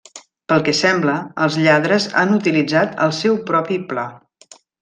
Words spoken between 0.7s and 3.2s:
sembla, els lladres han utilitzat el